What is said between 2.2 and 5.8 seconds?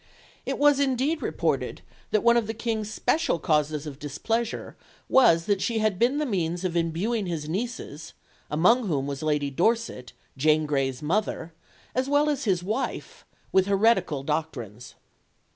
one of the King's special causes of displeasure was that she